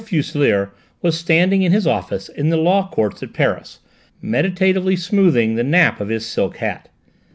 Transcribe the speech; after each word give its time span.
Fuselier 0.03 0.71
was 1.03 1.15
standing 1.15 1.61
in 1.61 1.71
his 1.71 1.85
office 1.85 2.27
in 2.27 2.49
the 2.49 2.57
law 2.57 2.87
courts 2.89 3.21
at 3.21 3.33
Paris, 3.33 3.77
meditatively 4.19 4.95
smoothing 4.95 5.53
the 5.53 5.63
nap 5.63 6.01
of 6.01 6.09
his 6.09 6.25
silk 6.25 6.57
hat. 6.57 6.89